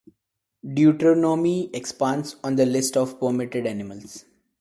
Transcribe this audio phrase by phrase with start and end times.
[0.63, 4.25] Deuteronomy expands on the list of permitted animals.